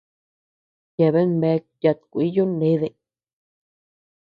[0.97, 2.89] Yeabean bea yat kúiyu nede.